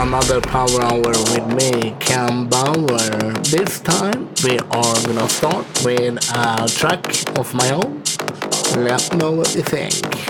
Another 0.00 0.40
Power 0.40 0.82
Hour 0.82 1.02
with 1.02 1.46
me, 1.54 1.94
Ken 2.00 2.48
Bauer. 2.48 3.32
This 3.42 3.80
time 3.80 4.28
we 4.42 4.58
are 4.58 5.02
gonna 5.06 5.28
start 5.28 5.66
with 5.84 6.18
a 6.34 6.66
track 6.68 7.38
of 7.38 7.52
my 7.54 7.70
own. 7.70 8.02
Let 8.76 9.12
me 9.12 9.18
know 9.18 9.32
what 9.32 9.54
you 9.54 9.62
think. 9.62 10.29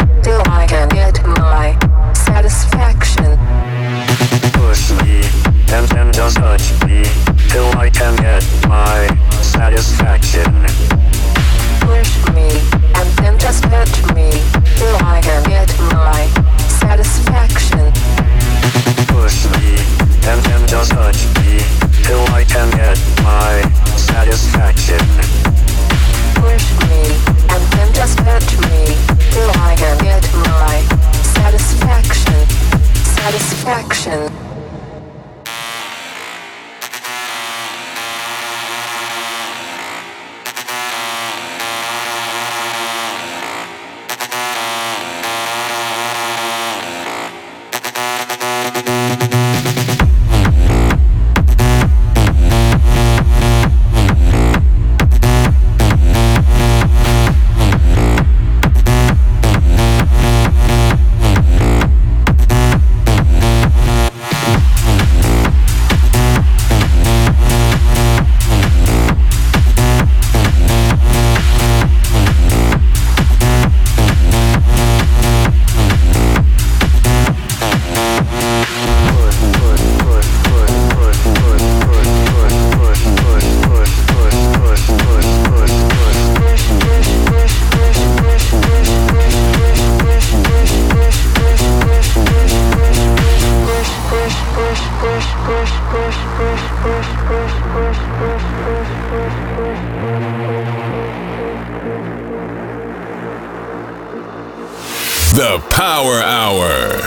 The 105.33 105.63
Power 105.69 106.19
Hour. 106.21 107.01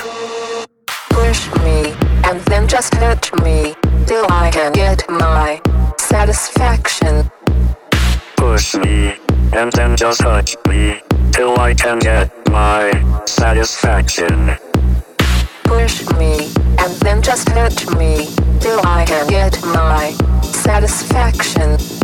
Push 1.11 1.47
me 1.63 1.95
and 2.25 2.41
then 2.47 2.67
just 2.67 2.95
hurt 2.95 3.31
me 3.45 3.75
till 4.07 4.27
I 4.31 4.51
can 4.51 4.73
get 4.73 5.05
my 5.09 5.61
satisfaction. 5.99 7.31
Push 8.37 8.75
me 8.77 9.17
and 9.53 9.73
then 9.73 9.97
just 9.97 10.23
hurt 10.23 10.55
me 10.69 11.01
till 11.33 11.59
I 11.59 11.75
can 11.75 11.99
get 11.99 12.31
my 12.49 12.91
satisfaction. 13.27 14.57
Push 15.65 16.09
me 16.19 16.51
and 16.79 16.93
then 17.03 17.23
just 17.23 17.49
hurt 17.51 17.87
me 17.99 18.29
till 18.61 18.81
I 18.87 19.05
can 19.07 19.27
get 19.29 19.63
my 19.65 20.13
satisfaction 20.43 22.04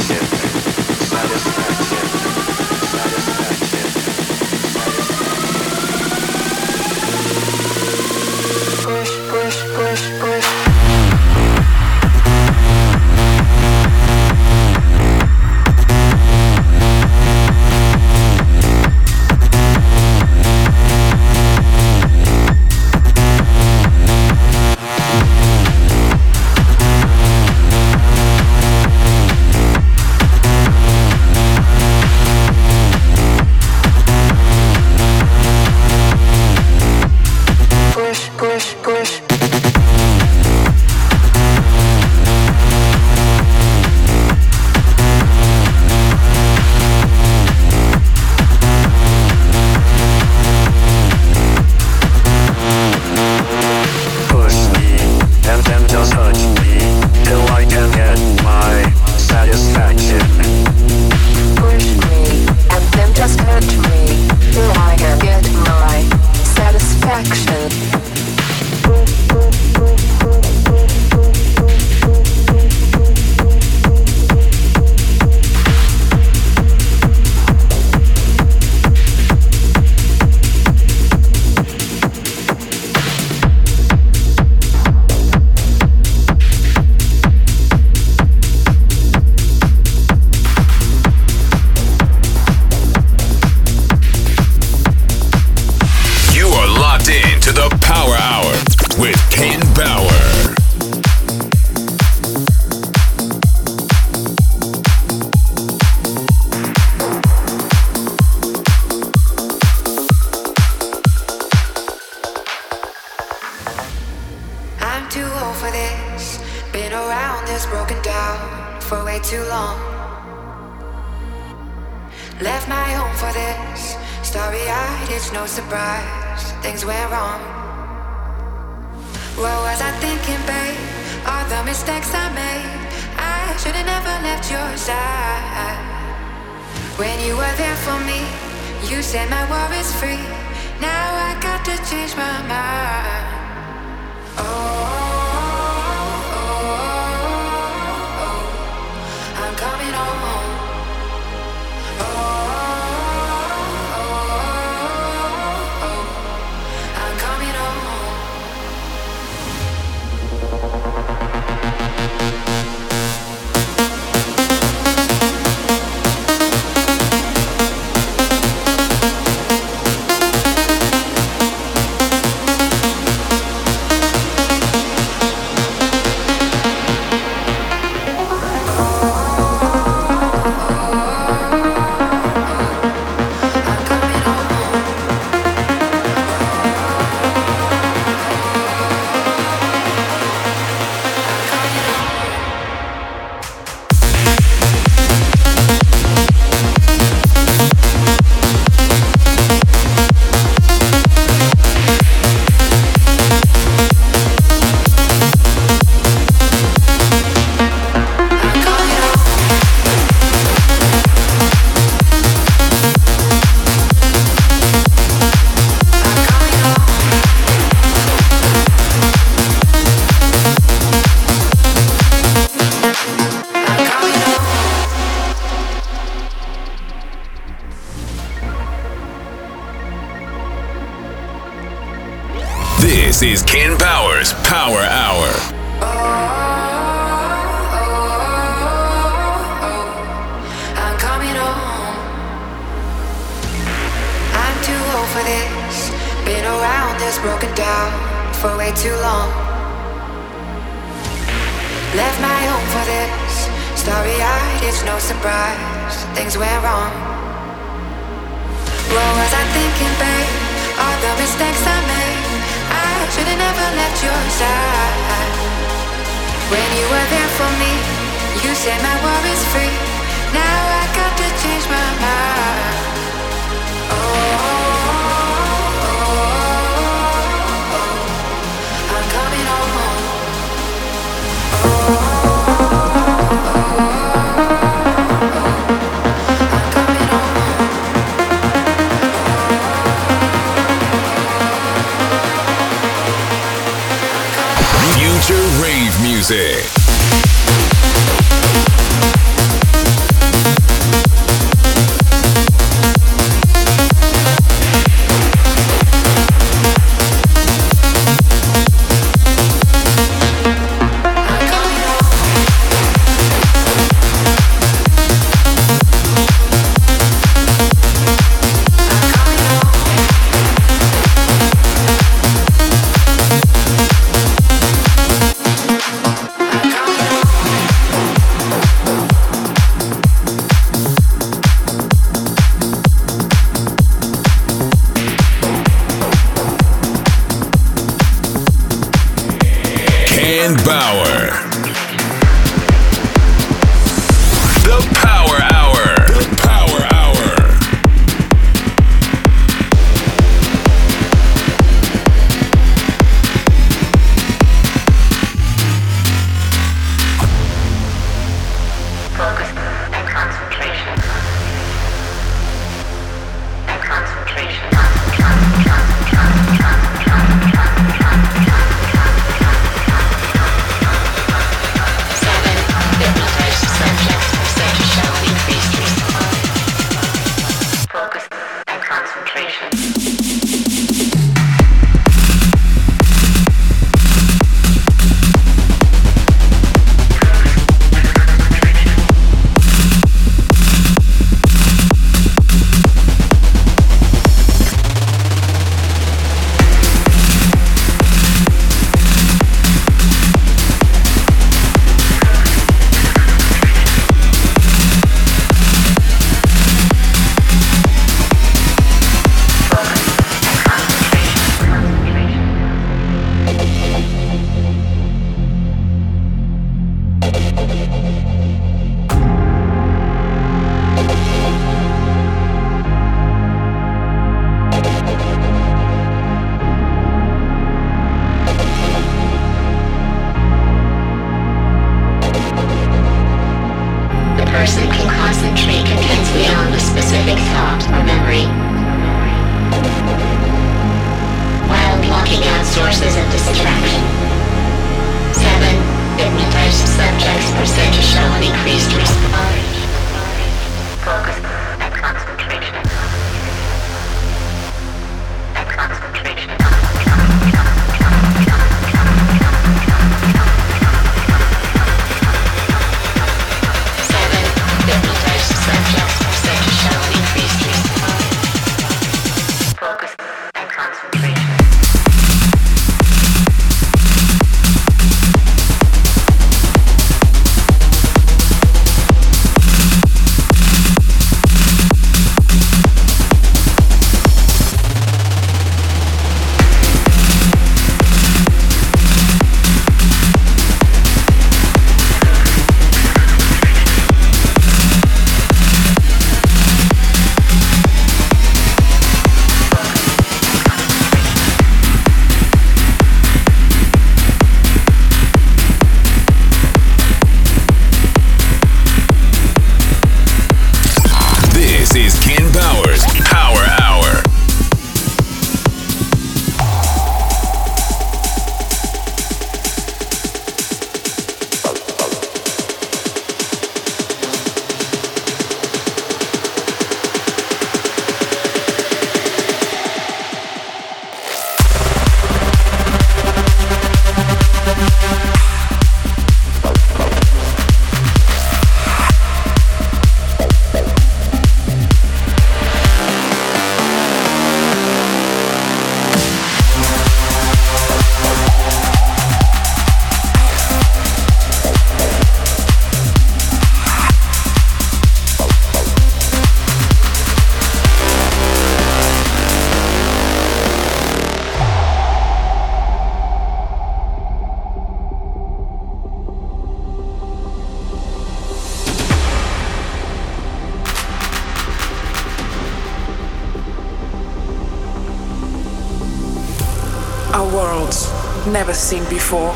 Never 578.71 578.79
seen 578.79 579.03
before. 579.09 579.51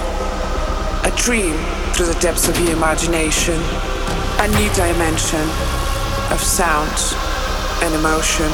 A 1.05 1.13
dream 1.15 1.55
through 1.93 2.07
the 2.07 2.19
depths 2.19 2.49
of 2.49 2.59
your 2.59 2.73
imagination. 2.73 3.55
A 4.41 4.47
new 4.59 4.69
dimension 4.73 5.47
of 6.31 6.41
sound 6.41 6.91
and 7.81 7.95
emotion. 7.95 8.51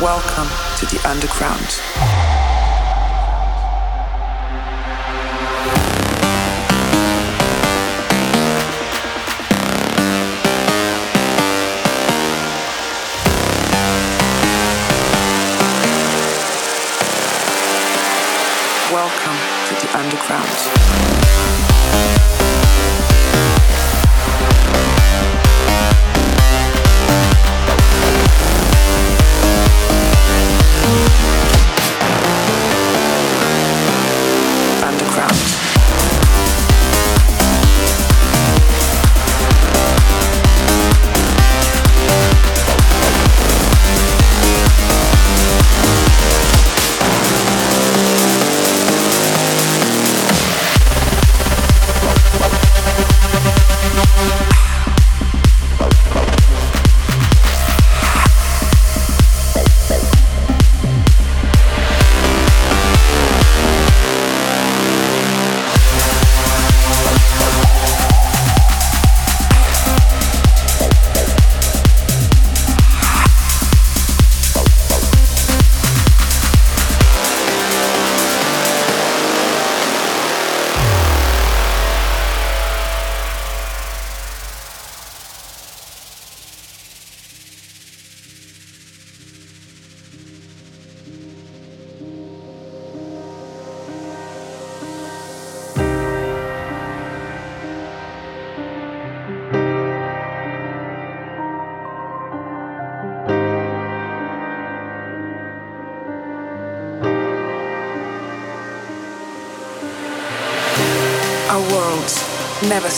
Welcome 0.00 0.48
to 0.78 0.86
the 0.86 1.06
underground. 1.06 2.01
Underground. 19.94 21.11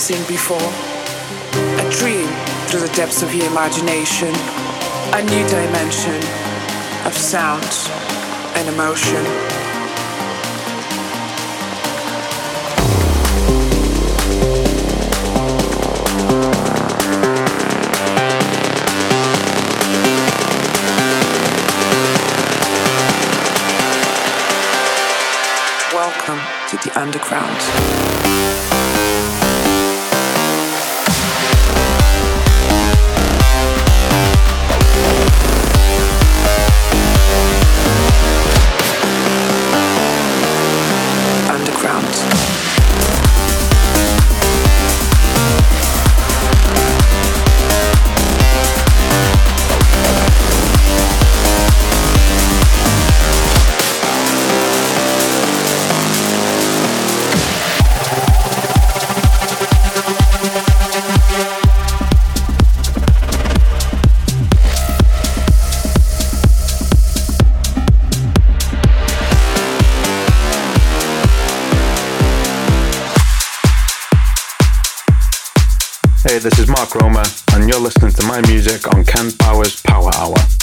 Seen 0.05 0.27
before. 0.29 0.59
A 1.81 1.91
dream 1.91 2.29
through 2.67 2.81
the 2.81 2.93
depths 2.95 3.23
of 3.23 3.35
your 3.35 3.47
imagination. 3.47 4.29
A 5.15 5.23
new 5.23 5.49
dimension 5.49 6.21
of 7.07 7.17
sound 7.17 7.65
and 8.55 8.69
emotion. 8.69 9.25
Welcome 25.95 26.41
to 26.69 26.77
the 26.77 26.93
underground. 27.01 28.74
Mark 76.85 76.97
Roma, 76.97 77.25
and 77.55 77.67
you're 77.67 77.81
listening 77.81 78.13
to 78.13 78.27
my 78.27 78.43
music 78.43 78.93
on 78.95 79.07
Ken 79.07 79.31
Bauer's 79.39 79.81
Power 79.81 80.11
Hour. 80.17 80.54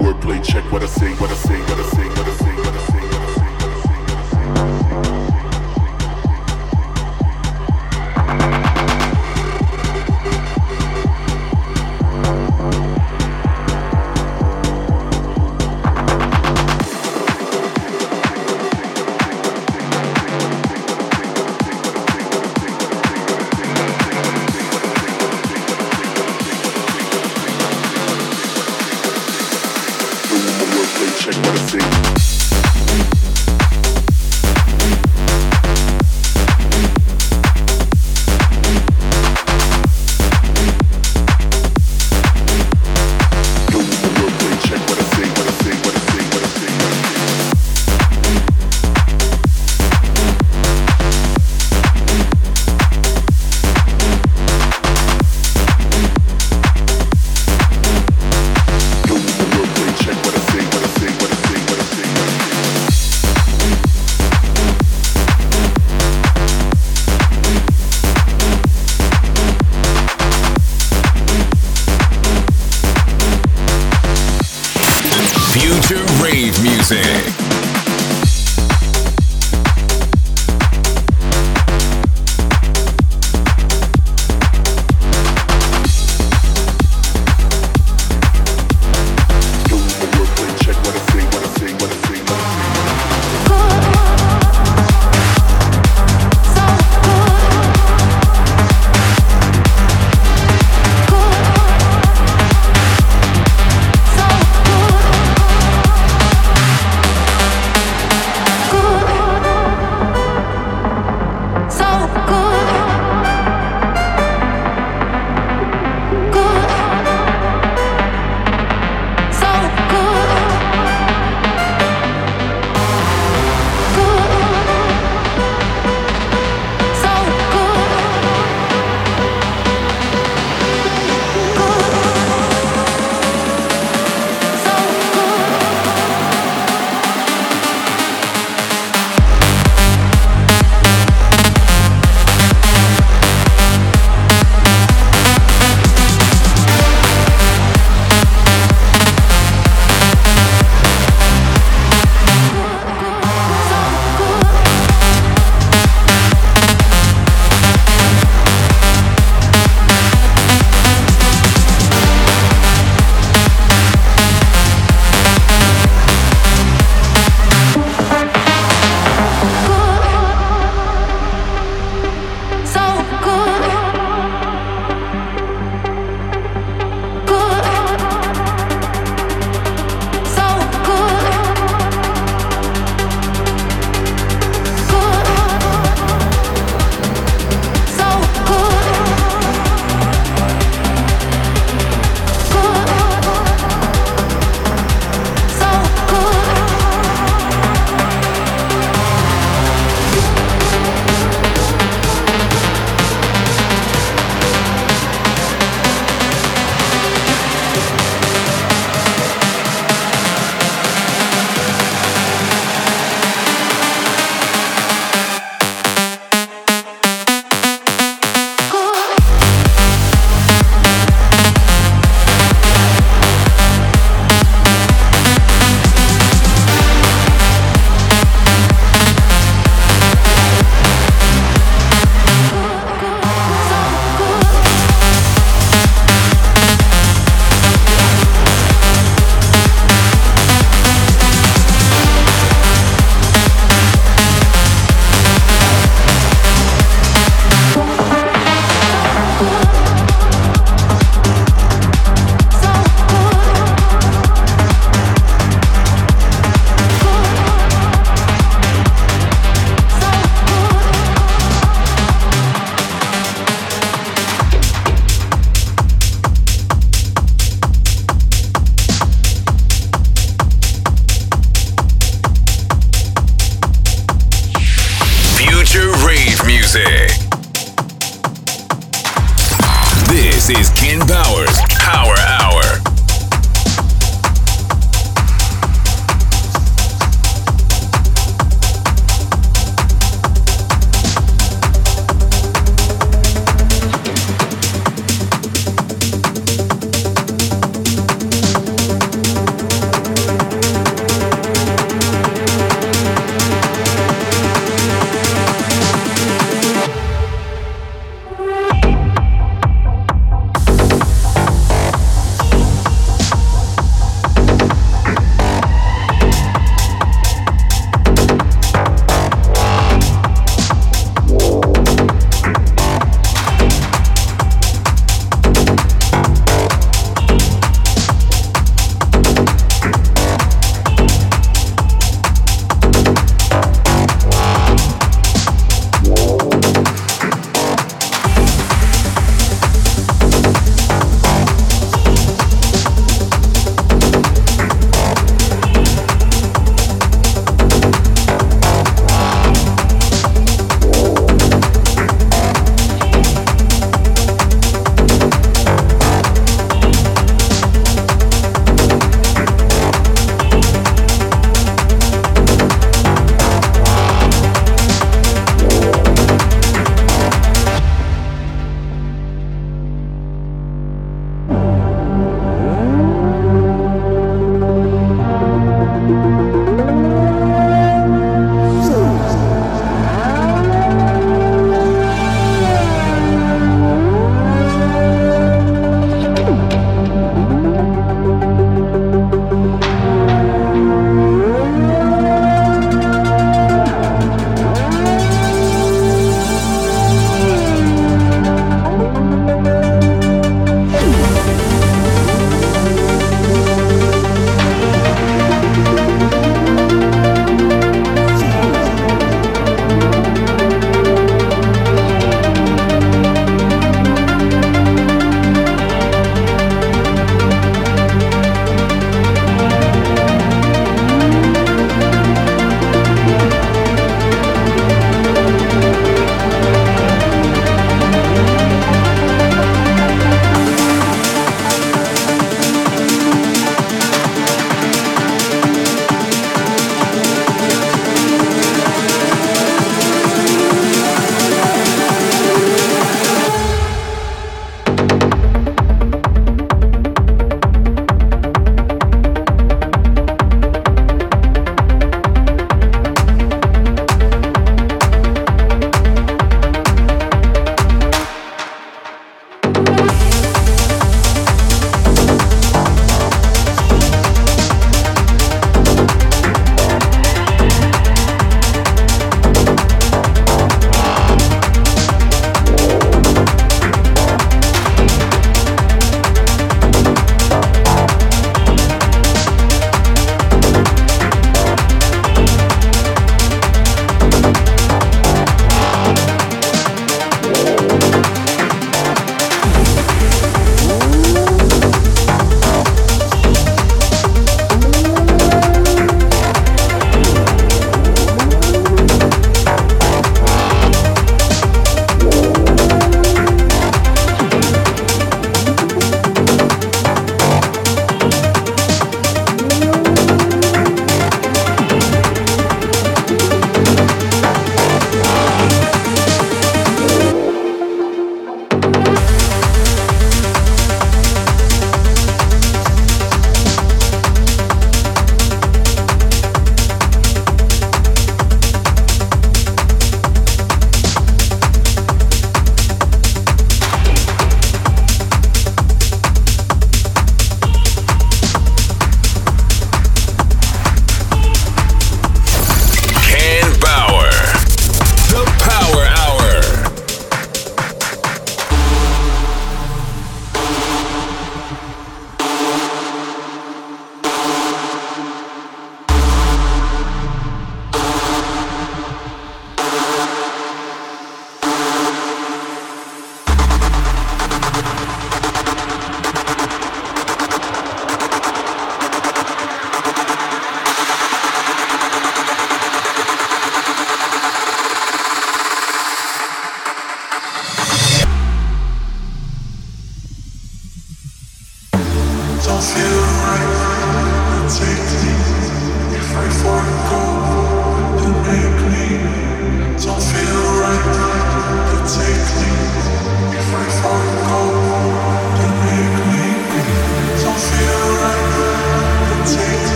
wordplay. 0.00 0.42
Check 0.44 0.64
what 0.72 0.82
I 0.82 0.86
say, 0.86 1.12
what 1.14 1.30
I 1.30 1.34
say, 1.34 1.60
what 1.60 1.78
I 1.78 1.82
say, 1.82 2.08
what 2.08 2.26
I 2.26 2.32
say, 2.32 2.54
what 2.56 2.74
I 2.74 2.86
say. 2.86 2.89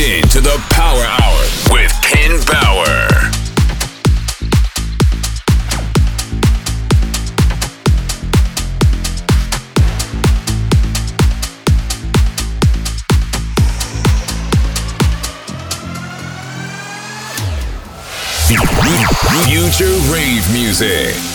in 0.00 0.22
to 0.28 0.40
the 0.40 0.56
Power 0.70 1.04
Hour 1.04 1.40
with 1.72 1.92
Ken 2.00 2.40
Bauer. 2.46 3.08
Future 19.46 20.12
rave 20.12 20.50
music. 20.52 21.29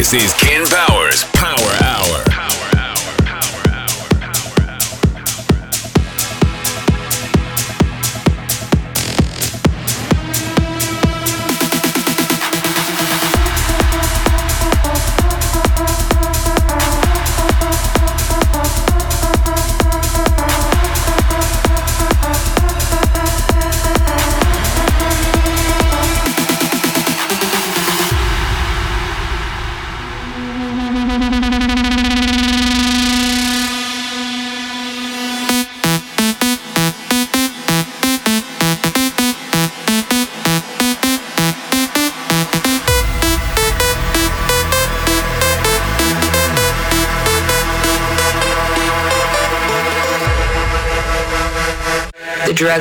Drug 0.00 1.77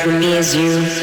with 0.07 0.19
me 0.19 0.35
as 0.35 0.55
you. 0.55 0.96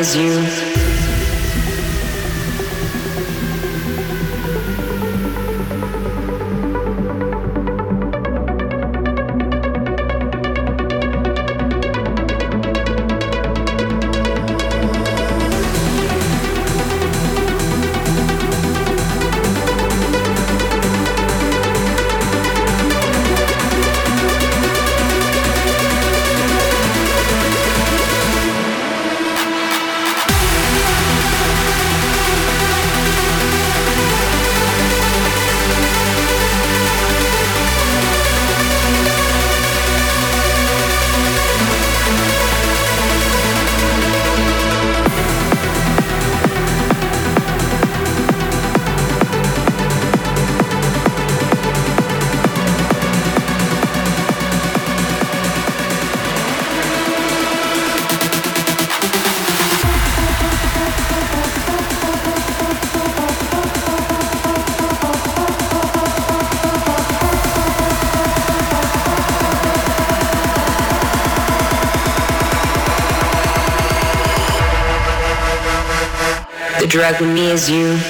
as 0.00 0.16
you. 0.16 0.89
Drug 76.90 77.20
me 77.20 77.52
is 77.52 77.70
you. 77.70 78.09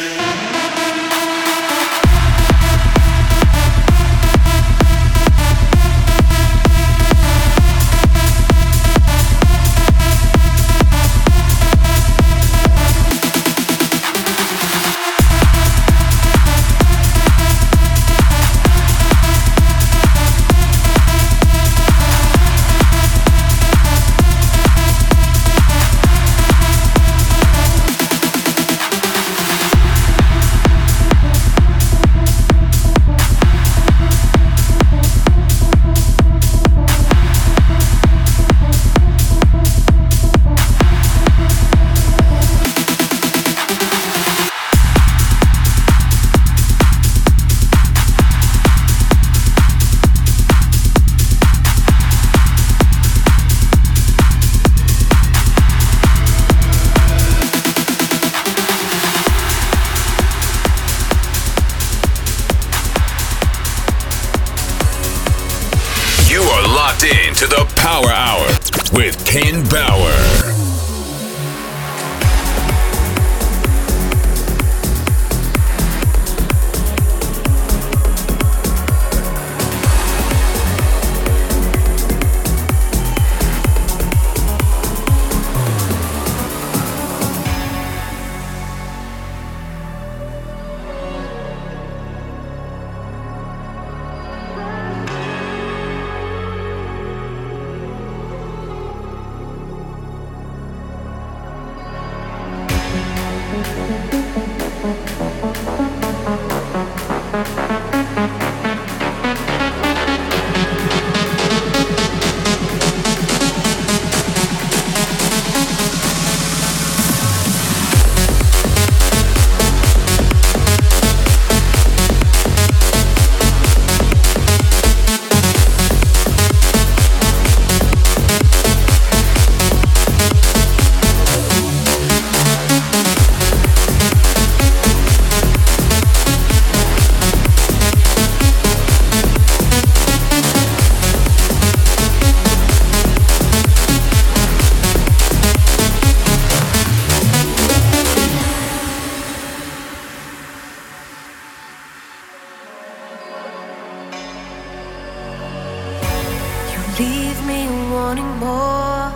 wanting 158.11 158.37
more. 158.39 159.09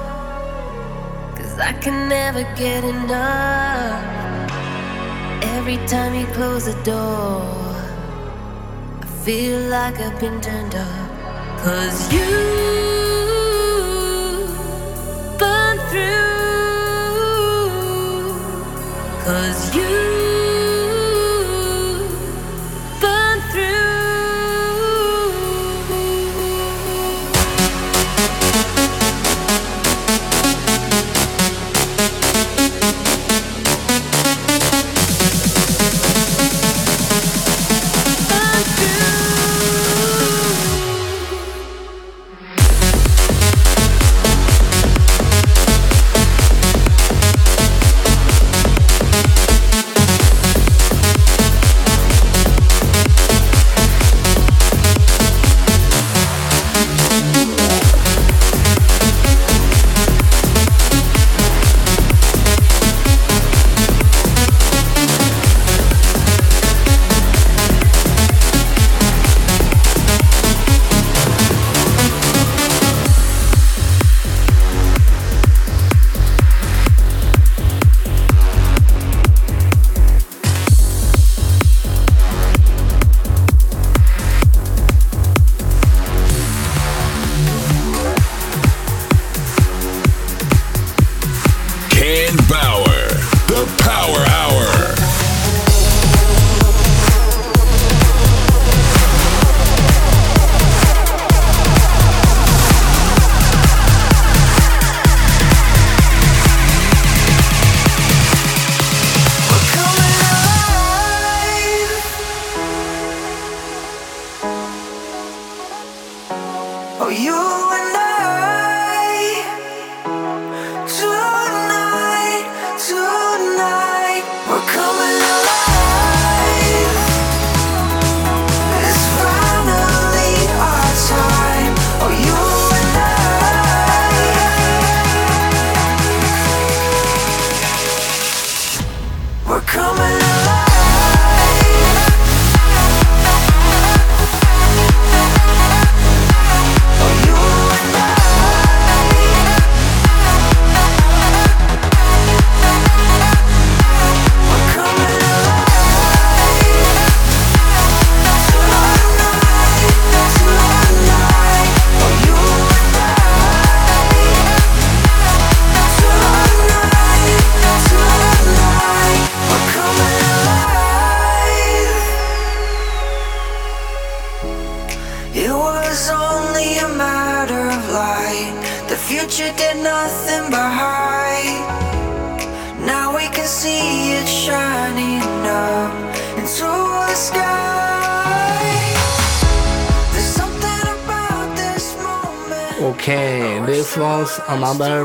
Cause 1.37 1.59
I 1.59 1.73
can 1.83 2.09
never 2.09 2.43
get 2.55 2.85
enough. 2.85 4.05
Every 5.57 5.79
time 5.89 6.15
you 6.15 6.27
close 6.27 6.67
the 6.67 6.77
door, 6.85 7.43
I 9.03 9.07
feel 9.25 9.59
like 9.77 9.99
I've 9.99 10.21
been 10.21 10.41
turned 10.41 10.77
up. 10.77 11.11
Cause 11.65 11.99
you 12.13 12.31
burn 15.41 15.77
through. 15.91 17.25
Cause 19.25 19.75
you. 19.75 20.24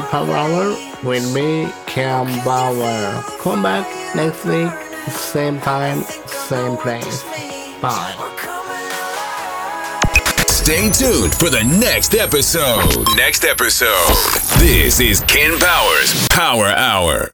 half 0.10 0.28
hour 0.30 0.76
with 1.04 1.34
me, 1.34 1.72
Ken 1.86 2.26
Bauer. 2.44 3.24
Come 3.40 3.62
back 3.64 3.86
next 4.16 4.44
week, 4.46 4.72
same 5.12 5.60
time, 5.62 6.02
same 6.28 6.78
place. 6.78 7.24
Bye. 7.82 8.16
Stay 10.48 10.90
tuned 10.92 11.34
for 11.34 11.50
the 11.50 11.64
next 11.80 12.14
episode. 12.14 13.08
Next 13.16 13.44
episode. 13.44 14.16
This 14.60 15.00
is 15.00 15.22
Ken 15.22 15.58
Bauer's 15.60 16.28
Power 16.30 16.66
Hour. 16.66 17.32